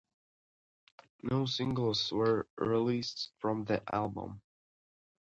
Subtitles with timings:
[1.21, 4.41] No singles were released from the album.